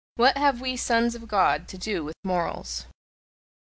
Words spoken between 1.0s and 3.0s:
of God to do with morals!"